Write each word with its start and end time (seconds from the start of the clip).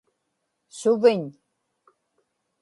suviñ 0.79 1.23